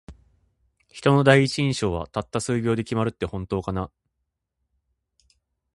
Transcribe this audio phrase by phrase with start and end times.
[0.89, 3.91] 人の第一印象は、たった数秒で決まるって本当かな。